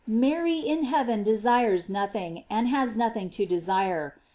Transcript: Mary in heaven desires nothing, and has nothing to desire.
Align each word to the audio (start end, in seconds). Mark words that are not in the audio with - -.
Mary 0.07 0.57
in 0.57 0.85
heaven 0.85 1.21
desires 1.21 1.87
nothing, 1.87 2.43
and 2.49 2.67
has 2.67 2.97
nothing 2.97 3.29
to 3.29 3.45
desire. 3.45 4.15